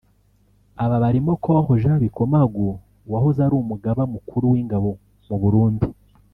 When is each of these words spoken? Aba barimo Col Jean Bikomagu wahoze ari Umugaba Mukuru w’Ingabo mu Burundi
Aba 0.83 0.95
barimo 1.03 1.31
Col 1.43 1.59
Jean 1.81 1.97
Bikomagu 2.03 2.67
wahoze 3.11 3.39
ari 3.45 3.55
Umugaba 3.63 4.01
Mukuru 4.13 4.45
w’Ingabo 4.53 4.89
mu 5.27 5.37
Burundi 5.43 5.87